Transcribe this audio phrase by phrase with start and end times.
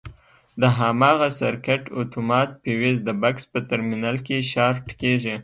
[0.61, 5.35] د هماغه سرکټ اتومات فیوز د بکس په ترمینل کې شارټ کېږي.